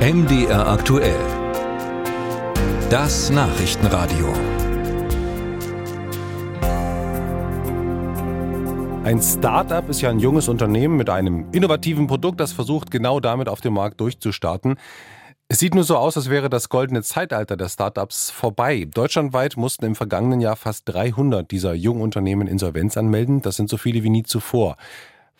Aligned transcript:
MDR 0.00 0.66
aktuell. 0.66 1.20
Das 2.88 3.28
Nachrichtenradio. 3.28 4.32
Ein 9.04 9.20
Start-up 9.20 9.90
ist 9.90 10.00
ja 10.00 10.08
ein 10.08 10.18
junges 10.18 10.48
Unternehmen 10.48 10.96
mit 10.96 11.10
einem 11.10 11.48
innovativen 11.52 12.06
Produkt, 12.06 12.40
das 12.40 12.52
versucht, 12.52 12.90
genau 12.90 13.20
damit 13.20 13.50
auf 13.50 13.60
dem 13.60 13.74
Markt 13.74 14.00
durchzustarten. 14.00 14.76
Es 15.48 15.58
sieht 15.58 15.74
nur 15.74 15.84
so 15.84 15.98
aus, 15.98 16.16
als 16.16 16.30
wäre 16.30 16.48
das 16.48 16.70
goldene 16.70 17.02
Zeitalter 17.02 17.58
der 17.58 17.68
Startups 17.68 18.30
vorbei. 18.30 18.88
Deutschlandweit 18.90 19.58
mussten 19.58 19.84
im 19.84 19.96
vergangenen 19.96 20.40
Jahr 20.40 20.56
fast 20.56 20.88
300 20.88 21.50
dieser 21.50 21.74
jungen 21.74 22.00
Unternehmen 22.00 22.48
Insolvenz 22.48 22.96
anmelden. 22.96 23.42
Das 23.42 23.56
sind 23.56 23.68
so 23.68 23.76
viele 23.76 24.02
wie 24.02 24.08
nie 24.08 24.22
zuvor. 24.22 24.78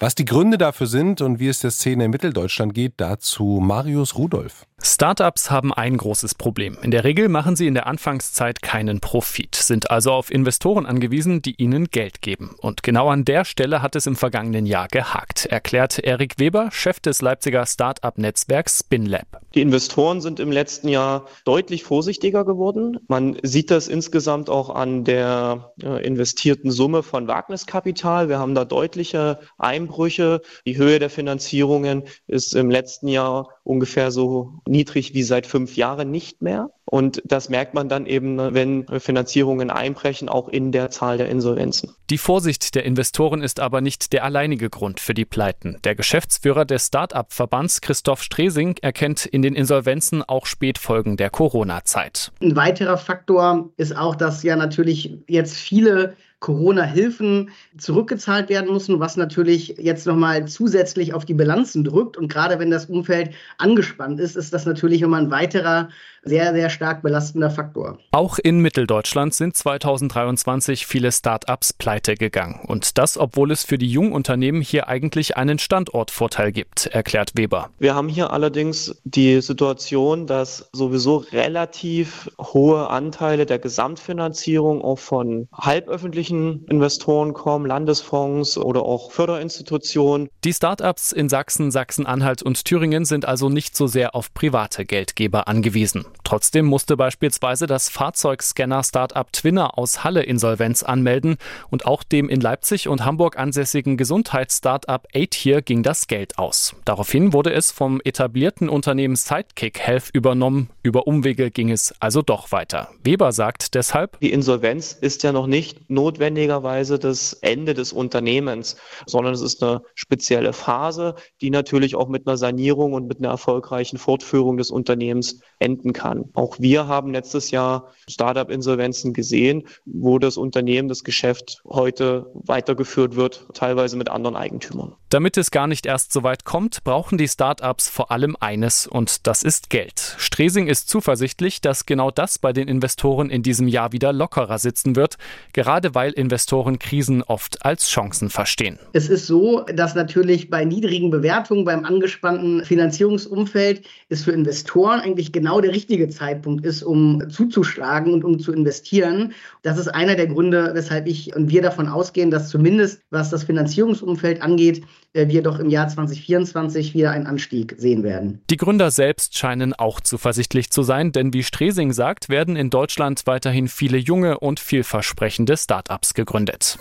Was 0.02 0.14
die 0.14 0.24
Gründe 0.24 0.56
dafür 0.56 0.86
sind 0.86 1.20
und 1.20 1.40
wie 1.40 1.48
es 1.48 1.58
der 1.58 1.70
Szene 1.70 2.06
in 2.06 2.10
Mitteldeutschland 2.10 2.72
geht, 2.72 2.94
dazu 2.96 3.60
Marius 3.60 4.16
Rudolph. 4.16 4.64
Startups 4.82 5.50
haben 5.50 5.74
ein 5.74 5.98
großes 5.98 6.34
Problem. 6.34 6.78
In 6.82 6.90
der 6.90 7.04
Regel 7.04 7.28
machen 7.28 7.54
sie 7.54 7.66
in 7.66 7.74
der 7.74 7.86
Anfangszeit 7.86 8.62
keinen 8.62 9.00
Profit, 9.00 9.54
sind 9.54 9.90
also 9.90 10.12
auf 10.12 10.30
Investoren 10.30 10.86
angewiesen, 10.86 11.42
die 11.42 11.54
ihnen 11.56 11.90
Geld 11.90 12.22
geben. 12.22 12.56
Und 12.60 12.82
genau 12.82 13.08
an 13.10 13.26
der 13.26 13.44
Stelle 13.44 13.82
hat 13.82 13.94
es 13.94 14.06
im 14.06 14.16
vergangenen 14.16 14.64
Jahr 14.64 14.88
gehakt, 14.88 15.44
erklärt 15.46 15.98
Erik 15.98 16.38
Weber, 16.38 16.70
Chef 16.72 16.98
des 16.98 17.20
Leipziger 17.20 17.66
Startup-Netzwerks 17.66 18.78
SpinLab. 18.78 19.42
Die 19.54 19.60
Investoren 19.60 20.22
sind 20.22 20.40
im 20.40 20.50
letzten 20.50 20.88
Jahr 20.88 21.26
deutlich 21.44 21.84
vorsichtiger 21.84 22.44
geworden. 22.46 22.98
Man 23.06 23.36
sieht 23.42 23.70
das 23.70 23.86
insgesamt 23.86 24.48
auch 24.48 24.70
an 24.70 25.04
der 25.04 25.72
äh, 25.82 26.04
investierten 26.06 26.70
Summe 26.70 27.02
von 27.02 27.28
Wagniskapital. 27.28 28.30
Wir 28.30 28.38
haben 28.38 28.54
da 28.54 28.64
deutliche 28.64 29.40
Einbrüche. 29.58 30.40
Die 30.66 30.78
Höhe 30.78 30.98
der 30.98 31.10
Finanzierungen 31.10 32.04
ist 32.26 32.54
im 32.54 32.70
letzten 32.70 33.08
Jahr 33.08 33.48
ungefähr 33.64 34.10
so 34.10 34.60
niedrig 34.70 35.12
wie 35.14 35.22
seit 35.22 35.46
fünf 35.46 35.76
Jahren 35.76 36.10
nicht 36.10 36.40
mehr. 36.40 36.70
Und 36.84 37.22
das 37.24 37.48
merkt 37.48 37.74
man 37.74 37.88
dann 37.88 38.06
eben, 38.06 38.38
wenn 38.54 38.86
Finanzierungen 38.98 39.70
einbrechen, 39.70 40.28
auch 40.28 40.48
in 40.48 40.72
der 40.72 40.90
Zahl 40.90 41.18
der 41.18 41.28
Insolvenzen. 41.28 41.94
Die 42.08 42.18
Vorsicht 42.18 42.74
der 42.74 42.84
Investoren 42.84 43.42
ist 43.42 43.60
aber 43.60 43.80
nicht 43.80 44.12
der 44.12 44.24
alleinige 44.24 44.70
Grund 44.70 44.98
für 44.98 45.14
die 45.14 45.24
Pleiten. 45.24 45.76
Der 45.84 45.94
Geschäftsführer 45.94 46.64
des 46.64 46.86
Start-up-Verbands 46.86 47.80
Christoph 47.80 48.22
Stresing 48.22 48.76
erkennt 48.80 49.26
in 49.26 49.42
den 49.42 49.54
Insolvenzen 49.54 50.22
auch 50.22 50.46
Spätfolgen 50.46 51.16
der 51.16 51.30
Corona-Zeit. 51.30 52.32
Ein 52.40 52.56
weiterer 52.56 52.98
Faktor 52.98 53.70
ist 53.76 53.96
auch, 53.96 54.16
dass 54.16 54.42
ja 54.42 54.56
natürlich 54.56 55.18
jetzt 55.28 55.56
viele 55.56 56.16
Corona-Hilfen 56.40 57.50
zurückgezahlt 57.78 58.48
werden 58.48 58.72
müssen, 58.72 58.98
was 58.98 59.16
natürlich 59.16 59.76
jetzt 59.78 60.06
nochmal 60.06 60.46
zusätzlich 60.46 61.14
auf 61.14 61.24
die 61.24 61.34
Bilanzen 61.34 61.84
drückt. 61.84 62.16
Und 62.16 62.28
gerade 62.28 62.58
wenn 62.58 62.70
das 62.70 62.86
Umfeld 62.86 63.30
angespannt 63.58 64.18
ist, 64.18 64.36
ist 64.36 64.52
das 64.52 64.66
natürlich 64.66 65.02
immer 65.02 65.18
ein 65.18 65.30
weiterer 65.30 65.90
sehr, 66.22 66.52
sehr 66.52 66.70
stark 66.70 67.02
belastender 67.02 67.50
Faktor. 67.50 67.98
Auch 68.12 68.38
in 68.38 68.60
Mitteldeutschland 68.60 69.34
sind 69.34 69.56
2023 69.56 70.86
viele 70.86 71.12
Start-ups 71.12 71.72
pleite 71.72 72.14
gegangen. 72.14 72.60
Und 72.66 72.98
das, 72.98 73.16
obwohl 73.16 73.50
es 73.50 73.64
für 73.64 73.78
die 73.78 73.90
jungen 73.90 74.12
Unternehmen 74.12 74.60
hier 74.60 74.88
eigentlich 74.88 75.36
einen 75.36 75.58
Standortvorteil 75.58 76.52
gibt, 76.52 76.86
erklärt 76.86 77.32
Weber. 77.36 77.70
Wir 77.78 77.94
haben 77.94 78.08
hier 78.08 78.32
allerdings 78.32 79.00
die 79.04 79.40
Situation, 79.40 80.26
dass 80.26 80.68
sowieso 80.72 81.18
relativ 81.32 82.30
hohe 82.38 82.88
Anteile 82.88 83.46
der 83.46 83.58
Gesamtfinanzierung 83.58 84.82
auch 84.82 84.98
von 84.98 85.48
halböffentlichen 85.54 86.29
Investoren 86.30 87.32
kommen, 87.34 87.66
Landesfonds 87.66 88.56
oder 88.58 88.82
auch 88.82 89.10
Förderinstitutionen. 89.10 90.28
Die 90.44 90.52
Start-ups 90.52 91.12
in 91.12 91.28
Sachsen, 91.28 91.70
Sachsen-Anhalt 91.70 92.42
und 92.42 92.64
Thüringen 92.64 93.04
sind 93.04 93.24
also 93.24 93.48
nicht 93.48 93.76
so 93.76 93.86
sehr 93.86 94.14
auf 94.14 94.32
private 94.34 94.84
Geldgeber 94.84 95.48
angewiesen. 95.48 96.04
Trotzdem 96.24 96.66
musste 96.66 96.96
beispielsweise 96.96 97.66
das 97.66 97.88
Fahrzeugscanner-Startup 97.88 99.32
Twinner 99.32 99.78
aus 99.78 100.04
Halle 100.04 100.22
Insolvenz 100.22 100.82
anmelden 100.82 101.36
und 101.70 101.86
auch 101.86 102.02
dem 102.02 102.28
in 102.28 102.40
Leipzig 102.40 102.88
und 102.88 103.04
Hamburg 103.04 103.38
ansässigen 103.38 103.96
Gesundheits-Startup 103.96 105.06
hier 105.32 105.62
ging 105.62 105.82
das 105.82 106.06
Geld 106.06 106.38
aus. 106.38 106.74
Daraufhin 106.84 107.32
wurde 107.32 107.52
es 107.52 107.70
vom 107.70 108.00
etablierten 108.04 108.68
Unternehmen 108.68 109.16
Sidekick 109.16 109.78
Health 109.80 110.10
übernommen. 110.12 110.70
Über 110.82 111.06
Umwege 111.06 111.50
ging 111.50 111.70
es 111.70 111.94
also 112.00 112.22
doch 112.22 112.52
weiter. 112.52 112.88
Weber 113.02 113.32
sagt 113.32 113.74
deshalb, 113.74 114.18
die 114.20 114.32
Insolvenz 114.32 114.92
ist 114.92 115.22
ja 115.22 115.32
noch 115.32 115.46
nicht 115.46 115.90
notwendigerweise 116.20 116.98
das 116.98 117.32
Ende 117.32 117.72
des 117.74 117.92
Unternehmens, 117.92 118.76
sondern 119.06 119.32
es 119.32 119.40
ist 119.40 119.62
eine 119.62 119.82
spezielle 119.94 120.52
Phase, 120.52 121.14
die 121.40 121.50
natürlich 121.50 121.96
auch 121.96 122.08
mit 122.08 122.26
einer 122.26 122.36
Sanierung 122.36 122.92
und 122.92 123.08
mit 123.08 123.18
einer 123.18 123.30
erfolgreichen 123.30 123.96
Fortführung 123.96 124.58
des 124.58 124.70
Unternehmens 124.70 125.40
enden 125.58 125.92
kann. 125.92 126.26
Auch 126.34 126.58
wir 126.58 126.86
haben 126.86 127.12
letztes 127.12 127.50
Jahr 127.50 127.92
Startup-Insolvenzen 128.08 129.14
gesehen, 129.14 129.66
wo 129.86 130.18
das 130.18 130.36
Unternehmen, 130.36 130.88
das 130.88 131.04
Geschäft 131.04 131.62
heute 131.66 132.26
weitergeführt 132.34 133.16
wird, 133.16 133.46
teilweise 133.54 133.96
mit 133.96 134.10
anderen 134.10 134.36
Eigentümern. 134.36 134.94
Damit 135.08 135.36
es 135.38 135.50
gar 135.50 135.66
nicht 135.66 135.86
erst 135.86 136.12
so 136.12 136.22
weit 136.22 136.44
kommt, 136.44 136.84
brauchen 136.84 137.18
die 137.18 137.28
Startups 137.28 137.88
vor 137.88 138.10
allem 138.10 138.36
eines 138.38 138.86
und 138.86 139.26
das 139.26 139.42
ist 139.42 139.70
Geld. 139.70 140.14
Stresing 140.18 140.68
ist 140.68 140.88
zuversichtlich, 140.88 141.60
dass 141.60 141.86
genau 141.86 142.10
das 142.10 142.38
bei 142.38 142.52
den 142.52 142.68
Investoren 142.68 143.30
in 143.30 143.42
diesem 143.42 143.68
Jahr 143.68 143.92
wieder 143.92 144.12
lockerer 144.12 144.58
sitzen 144.58 144.96
wird, 144.96 145.16
gerade 145.52 145.94
weil 145.94 146.09
Investoren 146.12 146.78
Krisen 146.78 147.22
oft 147.22 147.64
als 147.64 147.88
Chancen 147.88 148.30
verstehen. 148.30 148.78
Es 148.92 149.08
ist 149.08 149.26
so, 149.26 149.64
dass 149.74 149.94
natürlich 149.94 150.50
bei 150.50 150.64
niedrigen 150.64 151.10
Bewertungen, 151.10 151.64
beim 151.64 151.84
angespannten 151.84 152.64
Finanzierungsumfeld 152.64 153.82
ist 154.08 154.24
für 154.24 154.32
Investoren 154.32 155.00
eigentlich 155.00 155.32
genau 155.32 155.60
der 155.60 155.72
richtige 155.72 156.08
Zeitpunkt 156.08 156.64
ist, 156.64 156.82
um 156.82 157.28
zuzuschlagen 157.30 158.12
und 158.12 158.24
um 158.24 158.38
zu 158.38 158.52
investieren. 158.52 159.32
Das 159.62 159.78
ist 159.78 159.88
einer 159.88 160.16
der 160.16 160.26
Gründe, 160.26 160.70
weshalb 160.74 161.06
ich 161.06 161.34
und 161.34 161.50
wir 161.50 161.62
davon 161.62 161.88
ausgehen, 161.88 162.30
dass 162.30 162.48
zumindest 162.48 163.02
was 163.10 163.30
das 163.30 163.44
Finanzierungsumfeld 163.44 164.42
angeht, 164.42 164.82
wir 165.12 165.42
doch 165.42 165.58
im 165.58 165.70
Jahr 165.70 165.88
2024 165.88 166.94
wieder 166.94 167.10
einen 167.10 167.26
Anstieg 167.26 167.74
sehen 167.78 168.02
werden. 168.02 168.40
Die 168.50 168.56
Gründer 168.56 168.90
selbst 168.90 169.36
scheinen 169.36 169.74
auch 169.74 170.00
zuversichtlich 170.00 170.70
zu 170.70 170.82
sein, 170.82 171.12
denn 171.12 171.32
wie 171.32 171.42
Stresing 171.42 171.92
sagt, 171.92 172.28
werden 172.28 172.56
in 172.56 172.70
Deutschland 172.70 173.22
weiterhin 173.26 173.68
viele 173.68 173.98
junge 173.98 174.38
und 174.38 174.60
vielversprechende 174.60 175.56
Start-ups 175.56 176.14
gegründet. 176.14 176.78